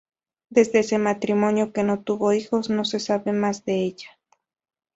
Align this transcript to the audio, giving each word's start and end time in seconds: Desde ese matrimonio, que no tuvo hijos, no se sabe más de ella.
Desde 0.49 0.79
ese 0.79 0.97
matrimonio, 0.97 1.71
que 1.73 1.83
no 1.83 2.01
tuvo 2.01 2.33
hijos, 2.33 2.71
no 2.71 2.85
se 2.85 2.99
sabe 2.99 3.33
más 3.33 3.65
de 3.65 3.81
ella. 3.81 4.09